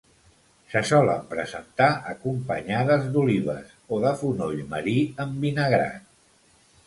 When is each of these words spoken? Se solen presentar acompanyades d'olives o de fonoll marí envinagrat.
Se 0.69 0.79
solen 0.91 1.27
presentar 1.33 1.89
acompanyades 2.13 3.05
d'olives 3.17 3.75
o 3.97 4.01
de 4.07 4.15
fonoll 4.23 4.65
marí 4.75 4.99
envinagrat. 5.27 6.11